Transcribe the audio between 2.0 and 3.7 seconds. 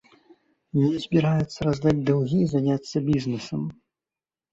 даўгі і заняцца бізнесам.